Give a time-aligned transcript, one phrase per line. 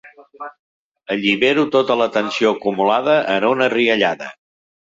[1.15, 4.33] Allibero tota la tensió acumulada en una riallada.